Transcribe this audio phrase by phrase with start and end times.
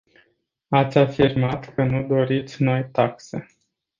[0.69, 3.45] Ați afirmat că nu doriți noi taxe.